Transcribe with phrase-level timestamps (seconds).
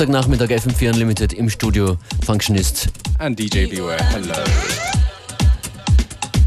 [0.00, 2.88] Dienstagnachmittag FM4 Unlimited im Studio Functionist.
[3.18, 4.32] And DJ Beware, hello.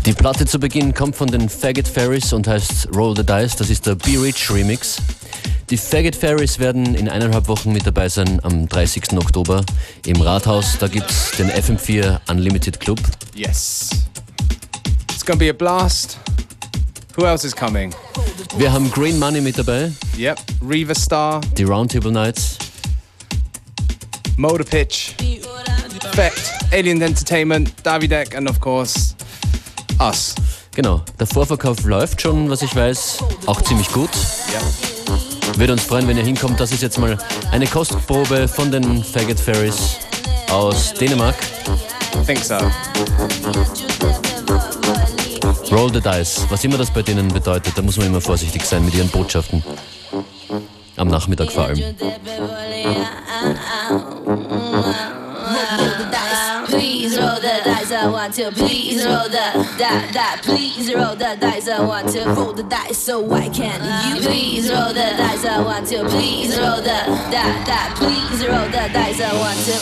[0.07, 3.55] Die Platte zu Beginn kommt von den Faggot Fairies und heißt Roll the Dice.
[3.55, 4.97] Das ist der Be Rich Remix.
[5.69, 9.13] Die Faggot Fairies werden in eineinhalb Wochen mit dabei sein am 30.
[9.17, 9.63] Oktober
[10.07, 10.79] im Rathaus.
[10.79, 12.99] Da gibt es den FM4 Unlimited Club.
[13.35, 13.91] Yes.
[15.11, 16.17] It's gonna be a blast.
[17.17, 17.93] Who else is coming?
[18.57, 19.91] Wir haben Green Money mit dabei.
[20.17, 20.39] Yep.
[20.67, 21.39] Reva Star.
[21.55, 22.57] Die Roundtable Nights.
[24.37, 25.13] Motor Pitch.
[26.11, 26.51] Effect.
[26.71, 27.73] Alien Entertainment.
[27.83, 29.15] Davidek and of course
[29.99, 30.35] us.
[30.75, 31.01] Genau.
[31.19, 34.09] Der Vorverkauf läuft schon, was ich weiß, auch ziemlich gut.
[34.51, 34.61] Yeah.
[35.57, 36.59] Würde uns freuen, wenn ihr hinkommt.
[36.59, 37.17] Das ist jetzt mal
[37.51, 39.97] eine Kostprobe von den Faggot Fairies
[40.49, 41.35] aus Dänemark.
[42.15, 42.55] I think so.
[45.71, 48.85] Roll the Dice, was immer das bei denen bedeutet, da muss man immer vorsichtig sein
[48.85, 49.63] mit ihren Botschaften.
[50.95, 51.75] Am Nachmittag vor allem.
[56.67, 58.51] Please roll the dice, I want to.
[58.51, 60.37] Please roll the die, die.
[60.41, 62.23] Please roll the dice, I want to.
[62.25, 63.81] Roll the dice so I can.
[64.07, 66.03] You please roll the dice, I want to.
[66.09, 66.99] Please roll the
[67.31, 67.93] die, die.
[67.95, 69.77] Please roll the dice, I want to.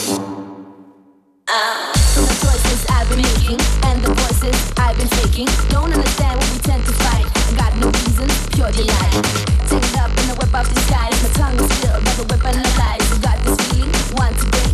[1.47, 6.51] Uh, the choices I've been making and the voices I've been faking don't understand what
[6.53, 7.30] we tend to fight.
[7.81, 9.11] Pure delight.
[9.65, 12.77] Tangled up in the web of disguise, my tongue is filled by the weapon of
[12.77, 13.09] lies.
[13.09, 14.70] You got this feeling, want to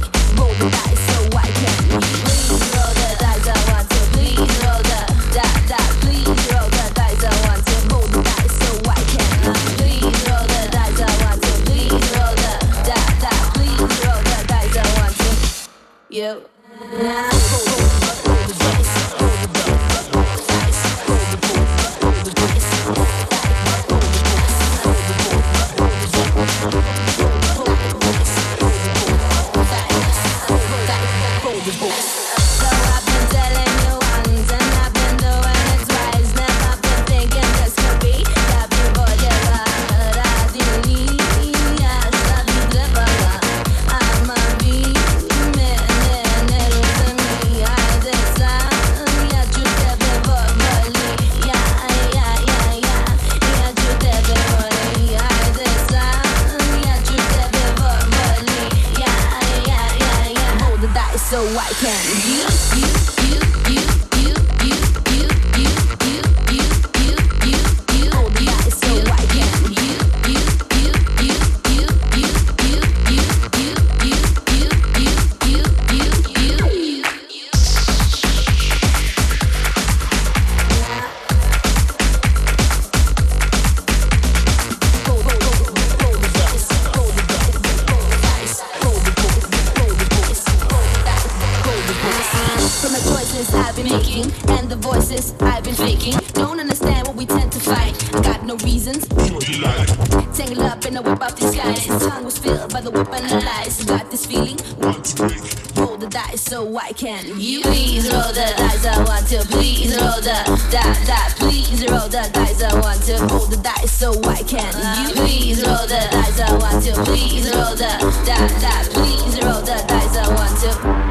[101.88, 103.84] tongue was filled by the weapon of lies.
[103.86, 104.58] Got this feeling.
[104.58, 105.78] To break.
[105.78, 107.26] Roll the dice so I can.
[107.40, 108.86] You please roll the dice.
[108.86, 109.40] I want to.
[109.48, 110.38] Please roll the
[110.72, 111.30] die, die.
[111.38, 112.64] Please roll the dice.
[112.64, 113.14] I want to.
[113.34, 114.74] Roll the dice so I can.
[115.00, 116.40] You please roll the dice.
[116.40, 116.94] I want to.
[117.04, 117.92] Please roll the
[118.26, 118.84] die, die.
[118.94, 120.18] Please roll the dice.
[120.18, 121.07] I want to.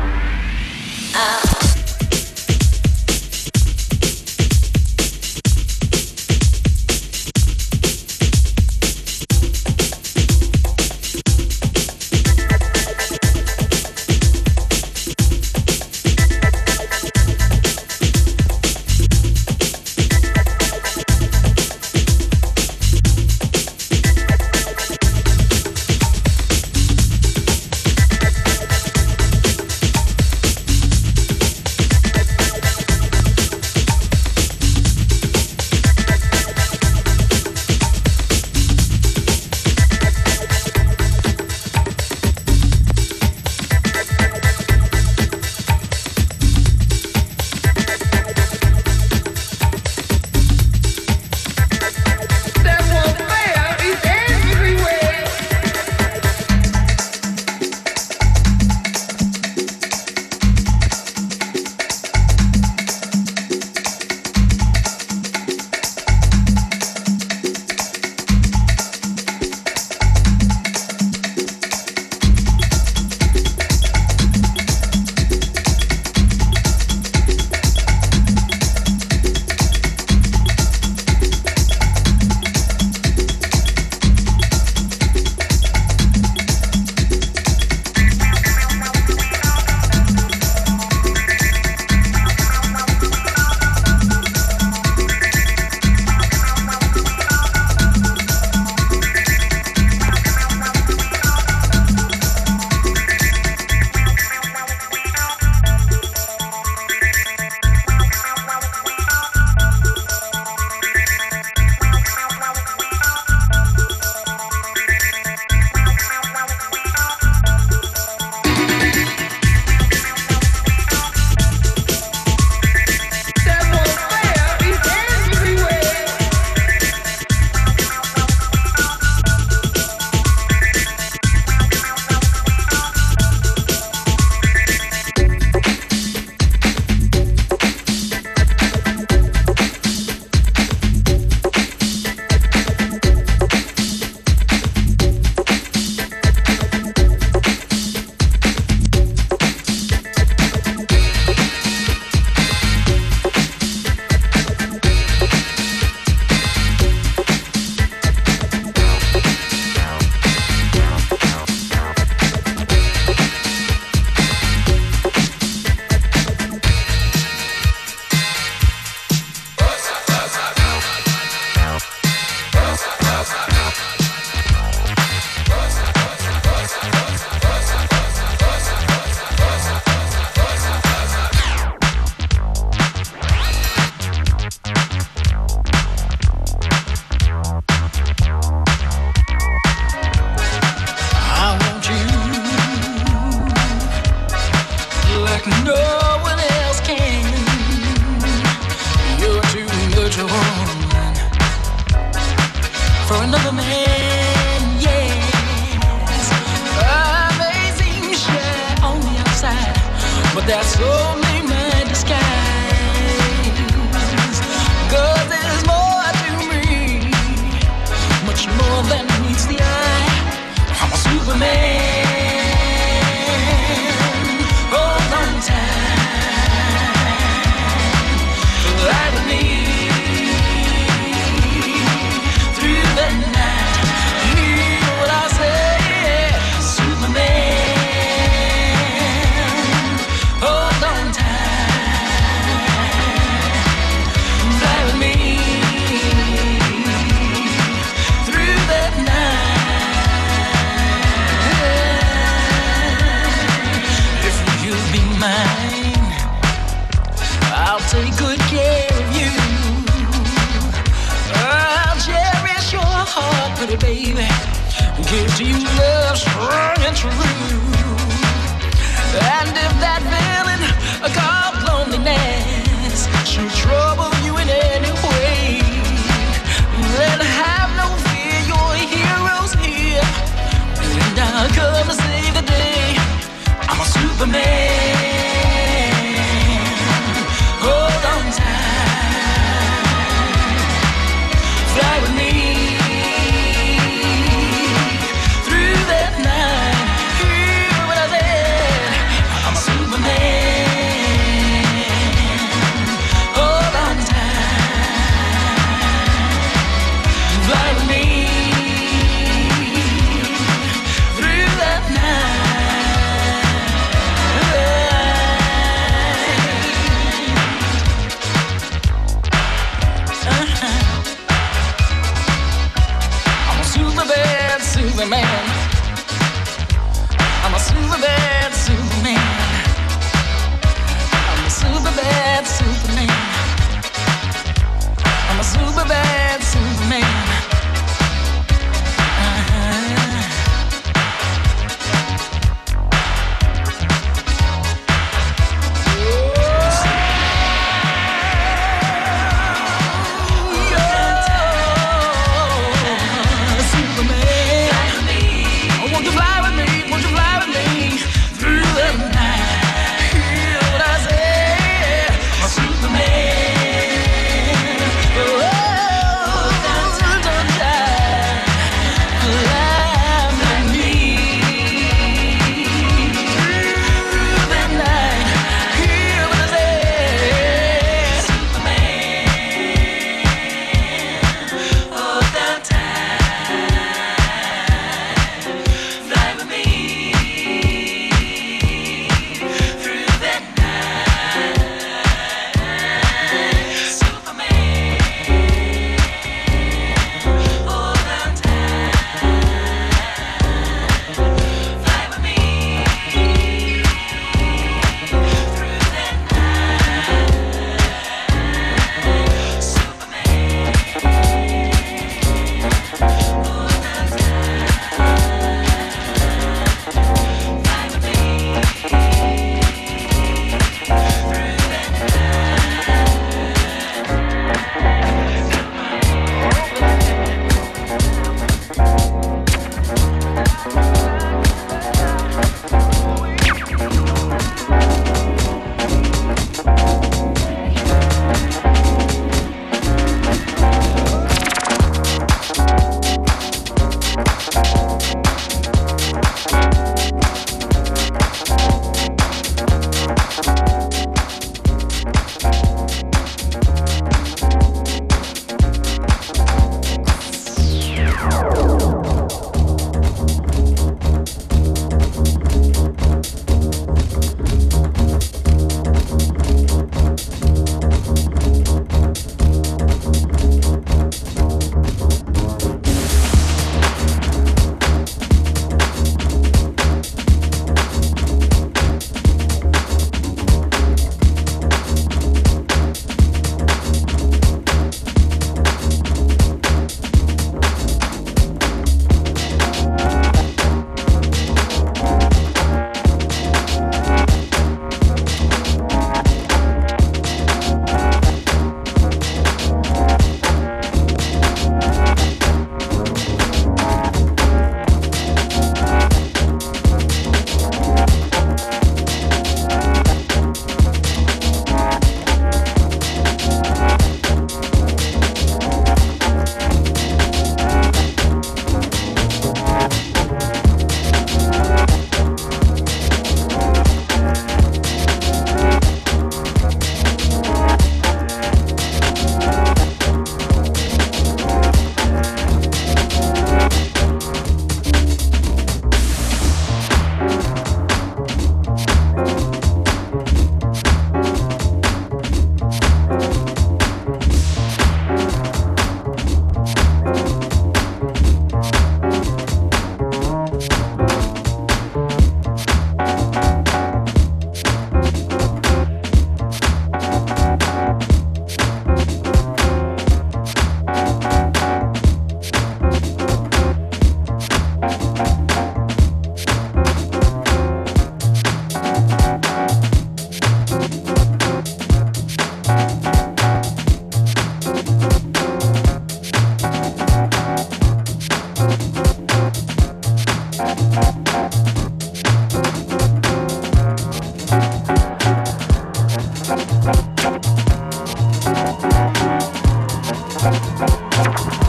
[591.26, 591.65] you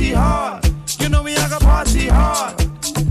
[0.00, 0.66] party hard.
[0.98, 2.58] You know me, I got party hard.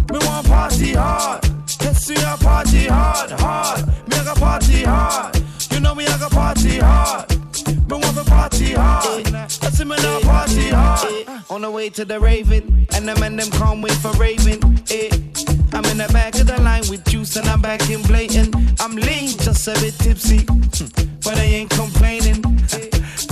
[0.10, 1.44] We want party hard.
[1.82, 3.88] Let's see a party hard, hard.
[4.08, 5.40] Me have party hard.
[5.72, 7.30] You know me, I got party hard.
[7.30, 9.32] We want the party hard.
[9.32, 11.44] Let's see me now party hard.
[11.52, 14.60] On the way to the raving, and them and them can't wait for Raven.
[14.90, 15.10] Eh.
[15.72, 18.56] I'm in the back of the line with juice and I'm back in blatant.
[18.80, 20.44] I'm lean, just a bit tipsy,
[21.24, 22.44] but I ain't complaining.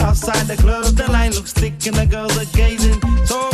[0.08, 3.02] Outside the club, the line looks thick and the girls are gazing.
[3.26, 3.50] So,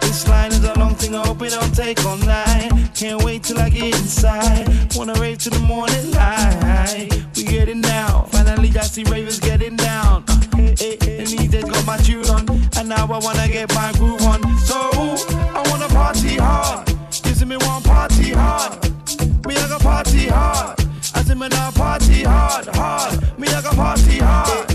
[0.00, 2.72] this line is a long thing, I hope it don't take all night.
[2.94, 4.66] Can't wait till I get inside.
[4.96, 7.10] Wanna rave to the morning light.
[7.36, 8.26] We get it now.
[8.30, 10.24] Finally, I see ravers getting down.
[10.54, 12.48] Uh, eh, eh, and these days got my tune on.
[12.78, 14.40] And now I wanna get my groove on.
[14.60, 16.88] So, I wanna party hard.
[17.26, 18.72] Using me one party hard.
[19.46, 20.80] Me, I got party hard.
[21.14, 23.38] I see me now party hard, hard.
[23.38, 24.73] Me, I got party hard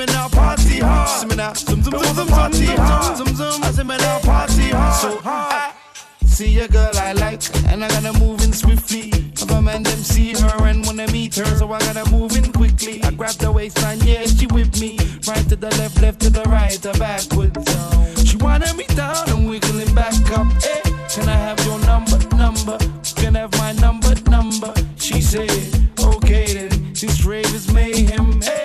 [0.00, 1.08] me now party hard.
[1.08, 3.16] See zoom zoom zoom zoom party hard.
[3.18, 5.00] Zoom zoom, I see me now party hard.
[5.00, 5.52] So hard.
[5.52, 5.76] Ah.
[6.24, 9.10] See a girl I like, and I gotta move in swiftly.
[9.12, 12.50] If a man them see her and wanna meet her, so I gotta move in
[12.52, 13.02] quickly.
[13.02, 14.96] I grab the waistline, yeah, she with me.
[15.28, 18.24] Right to the left, left to the right, or backwards.
[18.24, 20.46] She winded me down and wiggling back up.
[20.62, 20.80] Hey,
[21.12, 22.78] can I have your number, number?
[23.16, 24.72] Can I have my number, number?
[24.96, 25.50] She said,
[25.98, 28.40] okay then, since rave is mayhem.
[28.40, 28.59] Hey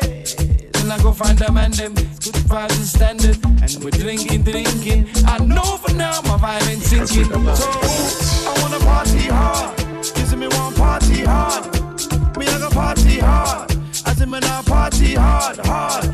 [1.16, 1.94] find a man them.
[1.98, 3.38] It's good vibes and standard.
[3.64, 5.08] And we're drinking, drinking.
[5.26, 7.26] I know for now my vibe ain't sinking.
[7.26, 7.70] So
[8.50, 9.78] I wanna party hard.
[10.02, 11.64] Kissing me one party hard.
[12.38, 13.72] Me I gonna party hard.
[14.06, 16.05] I said me now party hard, hard.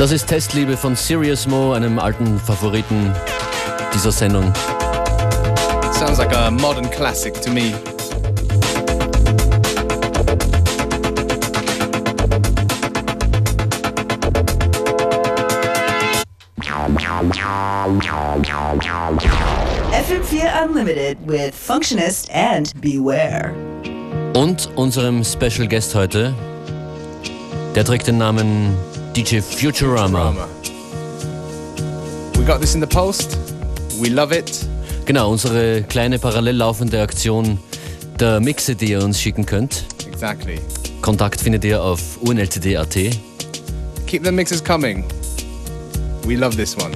[0.00, 3.14] Das ist Testliebe von Serious Mo, einem alten Favoriten
[3.92, 4.50] dieser Sendung.
[5.92, 7.74] Sounds like a modern classic to me.
[19.92, 23.52] FM4 Unlimited with Functionist and Beware.
[24.32, 26.32] Und unserem Special Guest heute,
[27.74, 28.74] der trägt den Namen
[29.12, 30.08] DJ Futurama.
[30.10, 30.48] Drama.
[32.38, 33.36] We got this in the post.
[34.00, 34.66] We love it.
[35.04, 37.58] Genau, unsere kleine parallel laufende Aktion
[38.20, 39.84] der Mixe, die ihr uns schicken könnt.
[40.06, 40.60] Exactly.
[41.00, 42.94] Kontakt findet ihr auf unltd.at.
[44.06, 45.04] Keep the mixes coming.
[46.24, 46.92] We love this one.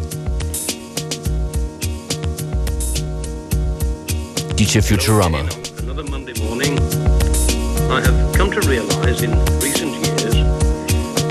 [4.56, 5.40] DJ Futurama.
[5.82, 6.78] Another Monday morning,
[7.90, 9.73] I have come to realize in recent years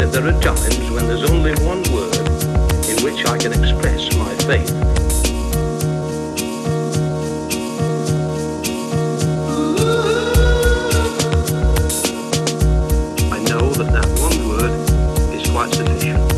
[0.03, 2.13] that there are times when there's only one word
[2.89, 4.69] in which I can express my faith.
[13.31, 16.32] I know that that one word is quite sufficient.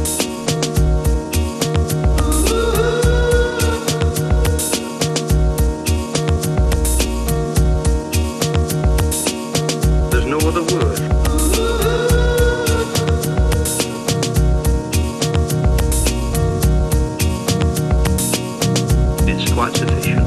[19.70, 20.25] 支持。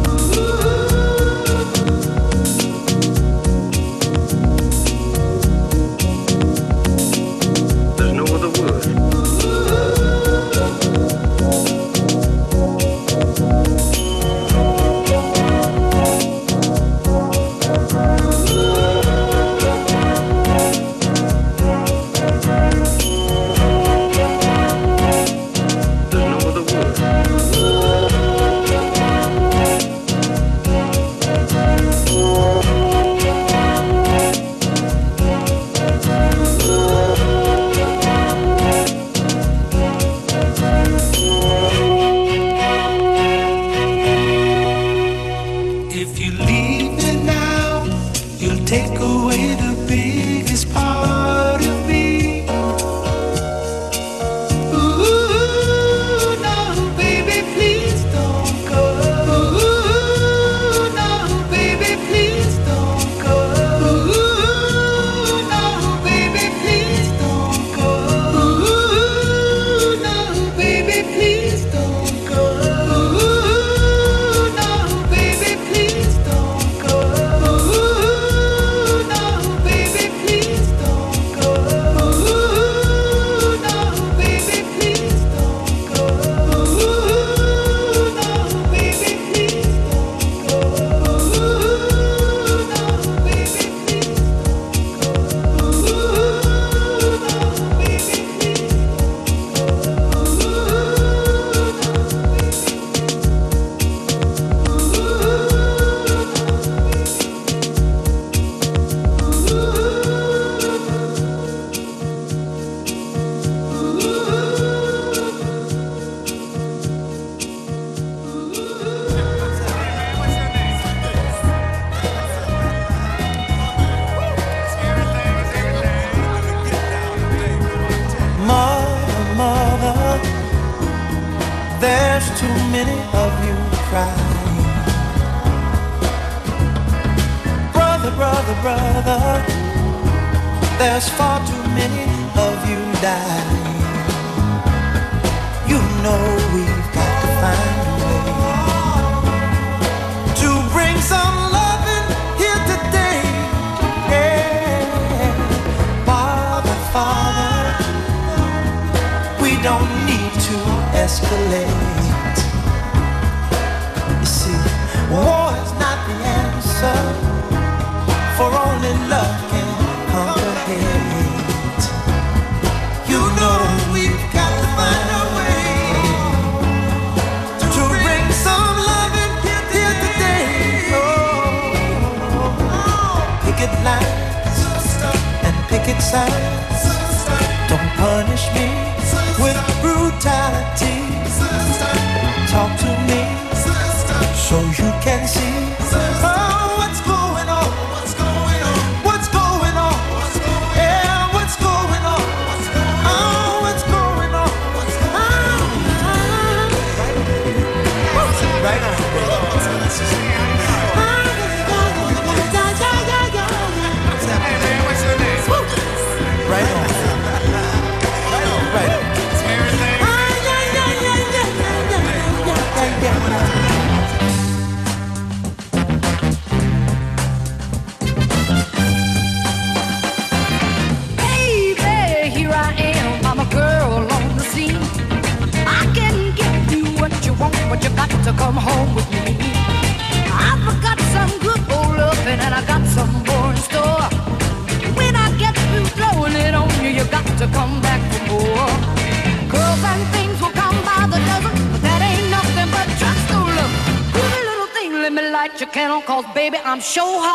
[256.79, 257.28] I'm sure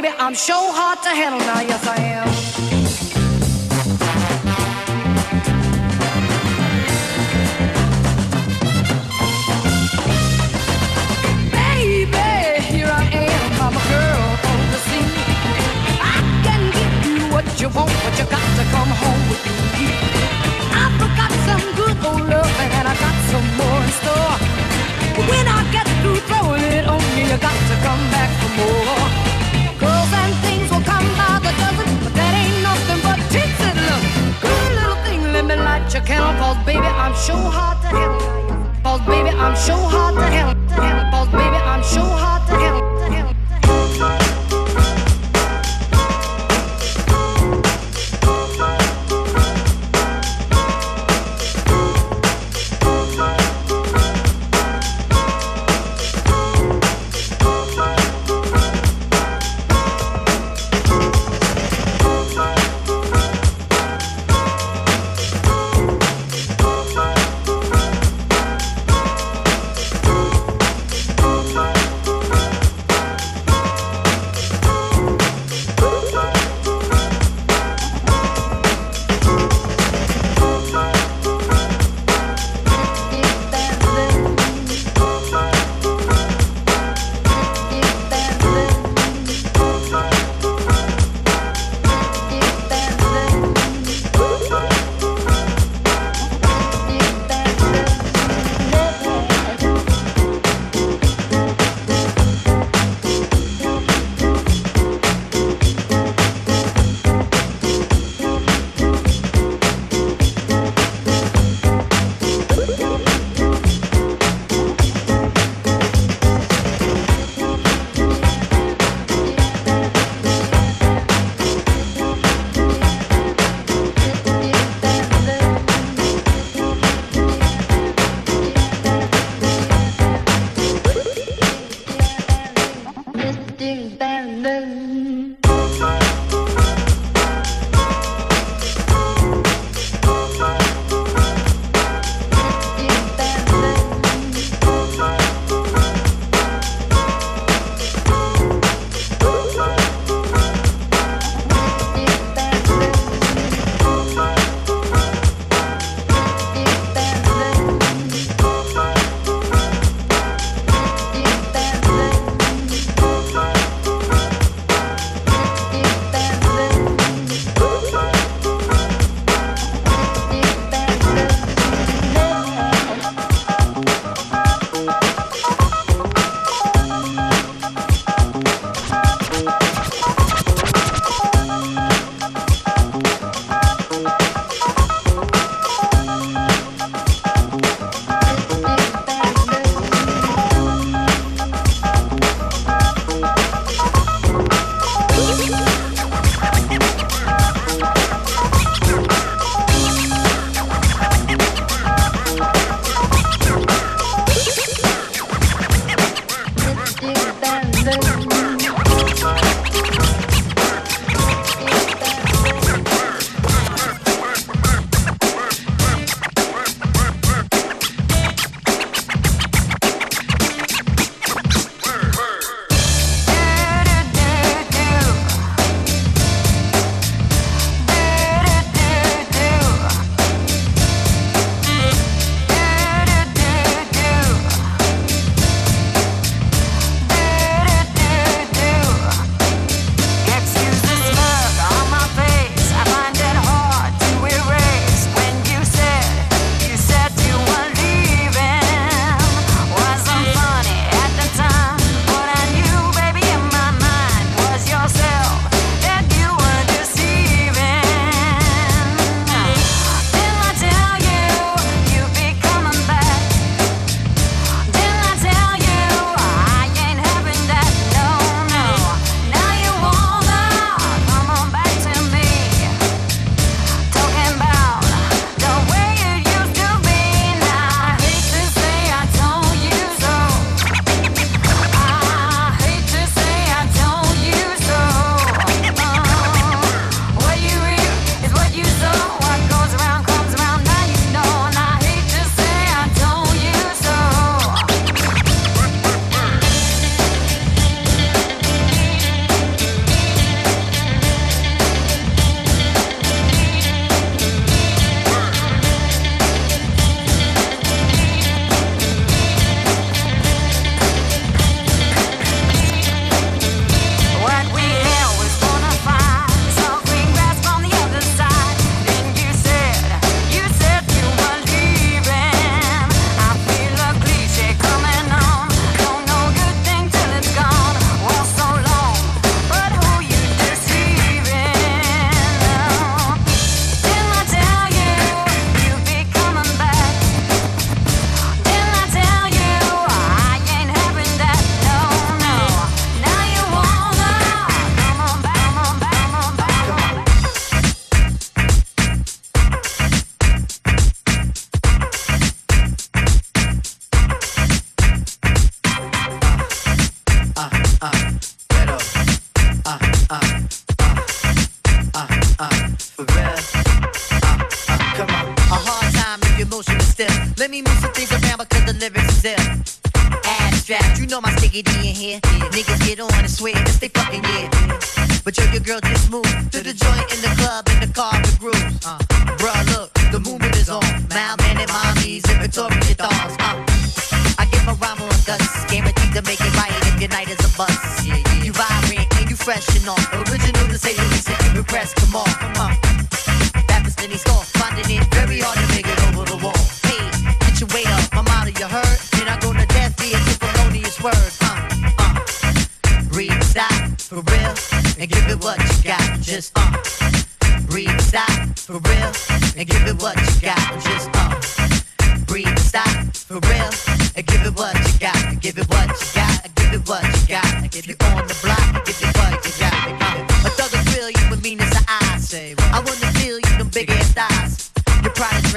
[0.00, 0.08] baby.
[0.18, 2.33] I'm so hard to handle now, yes I am.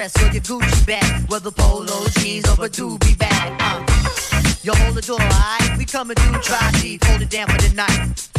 [0.07, 3.53] Dress or your Gucci bag, whether polo jeans or a doobie bag.
[3.59, 3.85] Uh,
[4.63, 5.77] you hold the door, alright?
[5.77, 8.29] We coming through, try deep, hold it down for the night.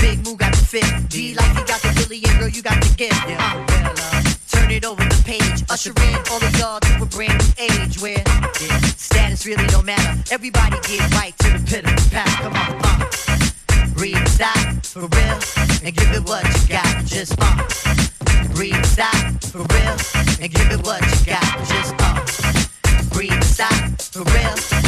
[0.00, 2.80] Big Moo got the fit, D like he got the Willie, and girl you got
[2.82, 3.14] the gift.
[3.26, 7.64] Uh, turn it over the page, usher in all of y'all to a brand new
[7.64, 8.22] age where
[8.60, 10.22] yeah, status really don't matter.
[10.32, 12.28] Everybody get right to the pit of the pack.
[12.42, 15.38] Come on, uh, breathe, stop for real,
[15.84, 17.04] and give it what you got.
[17.04, 19.21] Just uh, breathe, stop
[19.52, 19.96] for real,
[20.40, 21.44] and give it what you got.
[21.68, 24.81] Just uh, breathe, stop for real,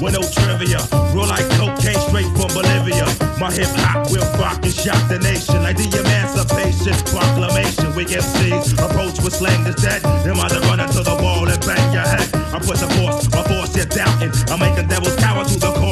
[0.00, 0.80] with no trivia.
[1.14, 3.06] Roll like cocaine straight from Bolivia.
[3.40, 7.94] My hip hop will rock and shock the nation like the Emancipation Proclamation.
[7.94, 10.02] We MCs approach with slang that's dead.
[10.24, 12.28] Them either run into the wall and bang your head.
[12.52, 14.32] I put the force, my force you're doubting.
[14.48, 15.85] I make the devils cower to the Caucasus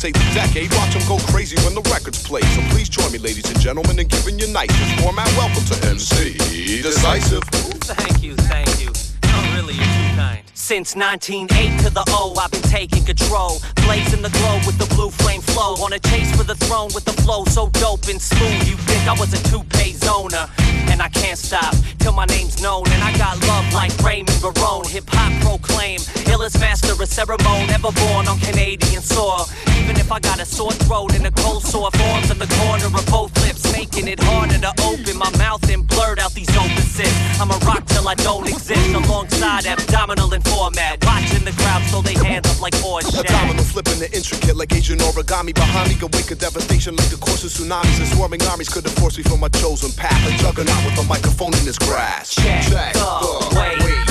[0.00, 0.72] say the decade.
[0.80, 2.40] Watch him go crazy when the records play.
[2.56, 5.28] So please join me, ladies and gentlemen, in giving you nicest format.
[5.36, 7.44] Welcome to MC Decisive.
[7.84, 8.88] Thank you, thank you.
[9.28, 10.40] No, really, you're too kind.
[10.54, 13.60] Since 1908 to the O, I've been taking control.
[13.84, 15.76] Blazing the globe with the blue flame flow.
[15.84, 18.64] On a chase for the throne with the flow so dope and smooth.
[18.64, 20.48] You think I was a two-pay zoner?
[20.88, 22.88] And I can't stop till my name's known.
[22.88, 24.86] And I got love like Raymond Barone.
[24.88, 25.98] Hip hop proclaim.
[26.30, 29.46] Illest master of ceremony ever born on Canadian soil.
[29.78, 32.86] Even if I got a sore throat and a cold sore forms in the corner
[32.86, 37.40] of both lips, making it harder to open my mouth and blurt out these opposites.
[37.40, 41.04] I'm a rock till I don't exist alongside abdominal and format.
[41.04, 43.26] Watching the crowd so they hands up like horse shit.
[43.26, 45.54] Abdominal flipping the intricate like Asian origami.
[45.54, 47.98] Behind me, could wake a devastation like the course of tsunamis.
[47.98, 50.20] And swarming armies could have forced me from my chosen path.
[50.28, 52.38] A juggernaut with a microphone in his grasp.
[52.38, 54.09] Check the way that you can't see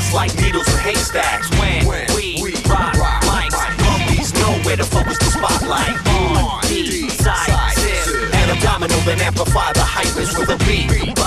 [0.00, 1.86] us like needles in haystacks when
[2.16, 2.94] we rock
[3.28, 3.60] mics.
[3.84, 10.38] Monkeys know where to focus the spotlight on decisive And abdominal, then amplify the hypers
[10.38, 11.19] with a beat.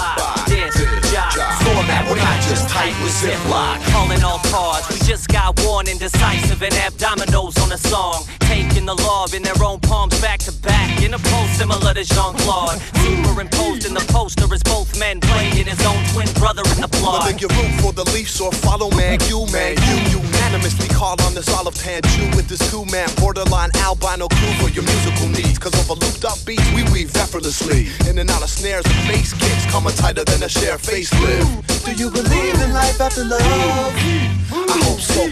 [2.74, 3.78] Tight with Ziploc.
[3.92, 8.26] Calling all cards, we just got one indecisive and abdominals on the song.
[8.40, 12.04] Taking the law in their own palms back to back in a pose similar to
[12.04, 12.80] Jean Claude.
[13.06, 17.26] Superimposed in the poster is both men playing his own twin brother in the plot.
[17.26, 19.78] Whether you root for the Leafs or follow man, you man,
[20.12, 20.20] you
[20.54, 24.70] unanimously call on this olive tan Jew with this two man borderline albino crew for
[24.70, 25.58] your musical needs.
[25.58, 27.88] Cause of a looped up beat, we weave effortlessly.
[28.08, 31.86] In and out of snares and bass kicks, coming tighter than a share facelift.
[31.86, 33.42] Do you believe in life after love?
[33.42, 35.28] I hope so,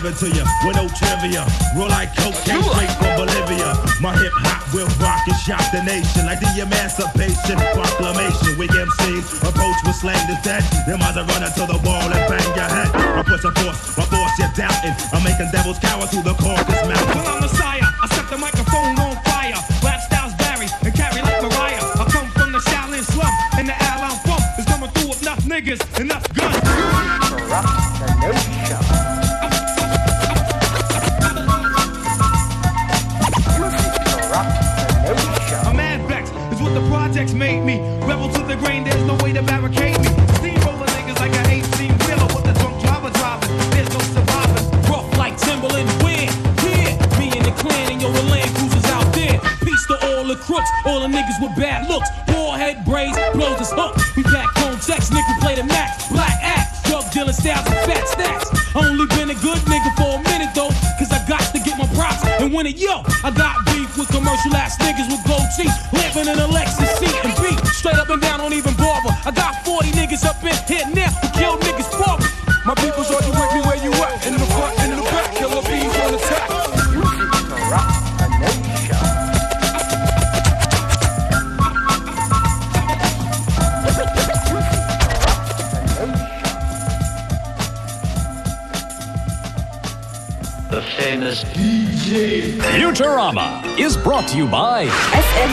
[0.00, 1.44] give it to you with no trivia.
[1.76, 3.76] Roll like cocaine straight from Bolivia.
[4.00, 8.56] My hip hop will rock and shock the nation like the Emancipation Proclamation.
[8.56, 10.64] We MCs approach with slang to dead.
[10.88, 12.88] Them eyes are running to the wall and bang your head.
[12.96, 14.96] I push a force, my force you're doubting.
[15.12, 17.29] I'm making devils cower through the Caucasus Mountain.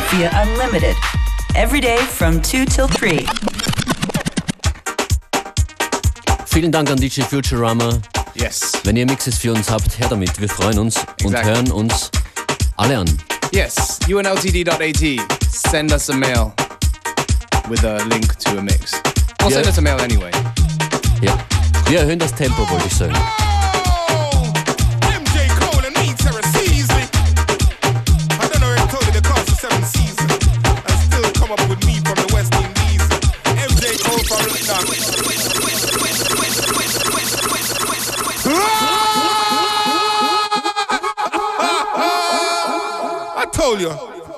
[0.07, 0.95] FM4 Unlimited.
[1.55, 3.25] Every day from 2 till 3.
[6.45, 7.99] Vielen Dank an DJ Futurama.
[8.33, 8.71] Yes.
[8.83, 10.39] Wenn ihr Mixes für uns habt, her damit.
[10.39, 12.09] Wir freuen uns und hören uns
[12.77, 13.17] alle an.
[13.51, 15.49] Yes, unltd.at.
[15.49, 16.53] Send us a mail
[17.69, 18.93] with a link to a mix.
[19.43, 20.31] Or send us a mail anyway.
[21.21, 21.37] Ja.
[21.87, 23.15] Wir erhöhen das Tempo, wollte ich sagen.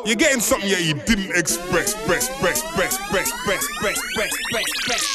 [0.09, 5.05] You're getting something here you didn't express, express, express, express, express, express, express, express, express.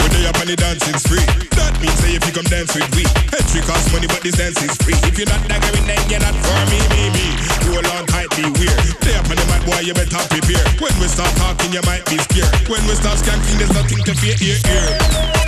[0.00, 1.20] When they up on the dancing's free,
[1.52, 4.56] that means say if you come dance with we, entry costs money but this dance
[4.64, 4.96] is free.
[5.04, 7.26] If you're not daggering then you're not for me, me, me.
[7.68, 8.80] Hold on tight, be weird.
[9.04, 10.64] They up on the mat, boy, you better prepare.
[10.80, 12.48] When we start talking, you might be scared.
[12.72, 15.47] When we start skanking, there's nothing to fear, ear, ear.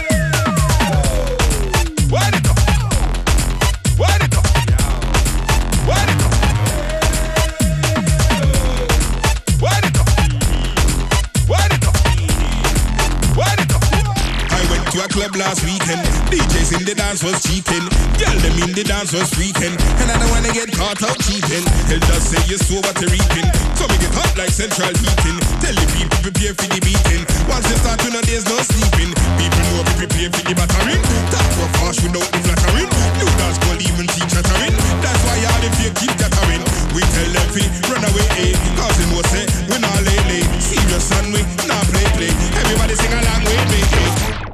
[17.10, 17.82] Dance was cheating.
[18.22, 19.74] Girl them in the dance was freaking.
[19.98, 21.66] And I don't wanna get caught out cheating.
[21.90, 23.50] Elders say you sow what you're reaping.
[23.74, 25.38] So me get hot like central heating.
[25.58, 27.26] Tell the people prepare for the beating.
[27.50, 29.10] Once you start, you know there's no sleeping.
[29.42, 31.02] People know we prepare for the battering.
[31.34, 32.86] Talk so fast without the flattering.
[33.18, 34.74] New dance called even teach chattering.
[35.02, 36.62] That's why all the fake keep chattering.
[36.94, 38.54] We tell them fi run away, eh.
[38.78, 40.46] Cause them will say we're not lay lay.
[40.62, 42.30] Serious and we not play play.
[42.54, 43.82] Everybody sing along with me.
[43.98, 44.49] eh.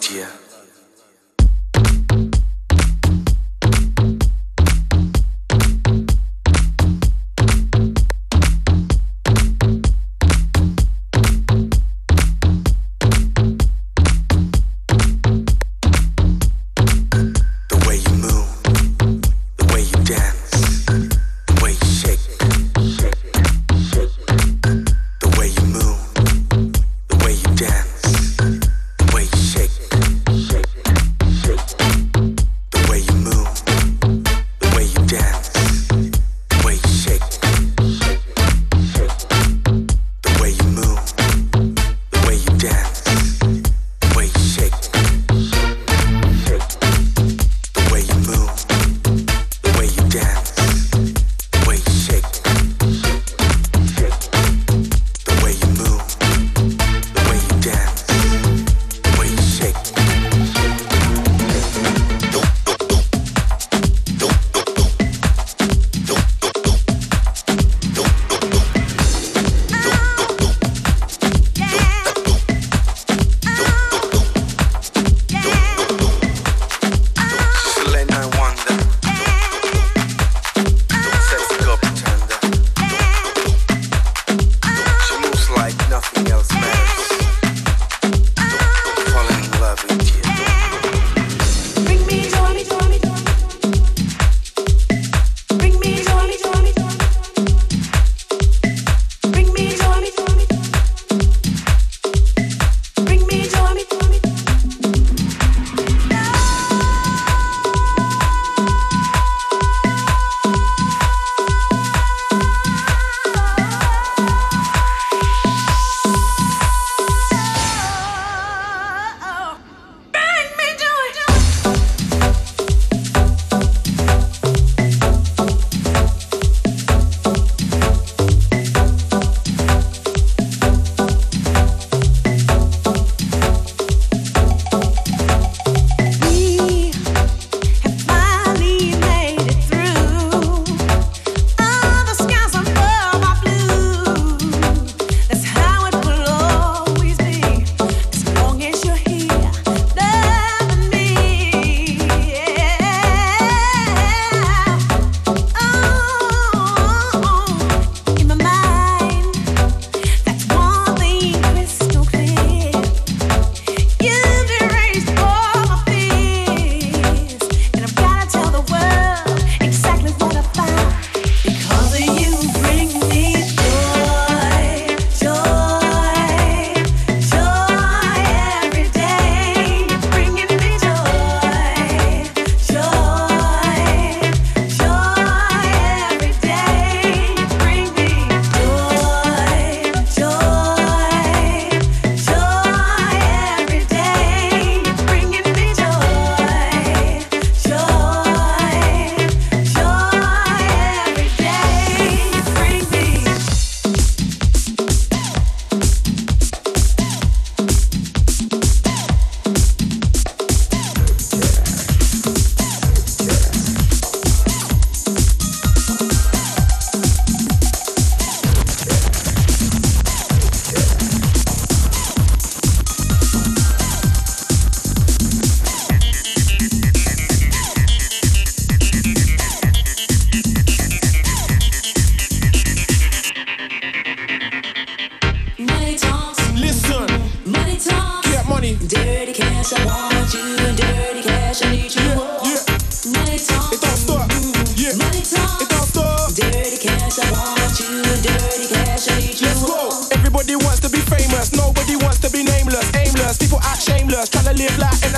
[0.00, 0.41] 뒤.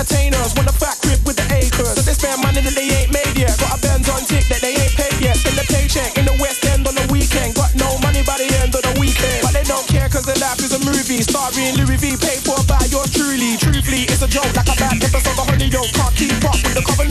[0.05, 1.97] entertainers want a fat crib with the acres.
[1.97, 3.57] So they spend money that they ain't made yet.
[3.57, 5.35] Got a Benz on tick that they ain't paid yet.
[5.37, 7.57] Spend the paycheck in the West End on the weekend.
[7.57, 9.41] Got no money by the end of the weekend.
[9.41, 11.25] But they don't care cause their life is a movie.
[11.25, 12.05] Starring Louis V.
[12.21, 13.57] Paid for by yours truly.
[13.57, 15.81] Truthfully, it's a joke like a bad episode of Honey Yo.
[15.97, 17.04] Can't keep up with the cover.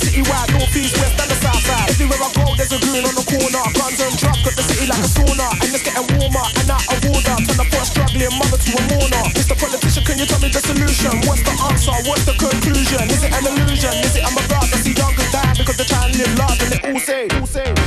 [0.00, 1.92] Citywide, north, east, west, and the south side.
[1.92, 3.64] Everywhere I go, there's a goon on the corner.
[3.76, 5.48] Guns and drugs, got the city like a sauna.
[5.60, 7.36] And it's getting warmer and out of order.
[7.44, 9.24] Turn the poor struggling mother to a mourner.
[9.36, 9.54] Mr.
[9.54, 11.12] Politician, can you tell me the solution?
[11.28, 11.94] What's the answer?
[12.08, 13.04] What's the conclusion?
[13.12, 13.92] Is it an illusion?
[14.00, 16.70] Is it I'm about to see youngers die because they're trying to live large and
[16.72, 17.79] they all say, all say.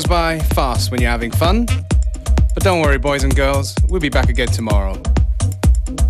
[0.00, 1.66] Goes by fast when you're having fun.
[2.54, 4.94] But don't worry, boys and girls, we'll be back again tomorrow.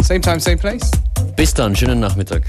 [0.03, 0.91] Same time, same place.
[1.37, 2.43] Bis dann, schönen Nachmittag.